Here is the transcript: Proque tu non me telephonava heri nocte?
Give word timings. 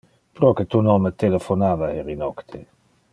Proque 0.37 0.63
tu 0.75 0.79
non 0.87 1.03
me 1.03 1.11
telephonava 1.23 1.91
heri 1.99 2.19
nocte? 2.23 2.67